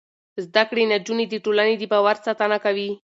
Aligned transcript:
زده 0.45 0.63
کړې 0.69 0.83
نجونې 0.91 1.25
د 1.29 1.35
ټولنې 1.45 1.75
د 1.77 1.83
باور 1.91 2.15
ساتنه 2.25 2.57
کوي. 2.65 2.89